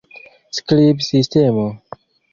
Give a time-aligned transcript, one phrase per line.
[0.57, 1.67] skribsistemo